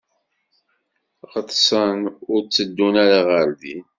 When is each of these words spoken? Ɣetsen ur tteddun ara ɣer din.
Ɣetsen 1.31 1.99
ur 2.31 2.41
tteddun 2.43 2.95
ara 3.05 3.19
ɣer 3.29 3.47
din. 3.61 3.85